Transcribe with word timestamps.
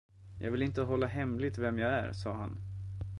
Jag 0.39 0.51
vill 0.51 0.61
inte 0.61 0.81
hålla 0.81 1.07
hemligt 1.07 1.57
vem 1.57 1.79
jag 1.79 1.91
är, 1.93 2.13
sade 2.13 2.35
han. 2.35 2.57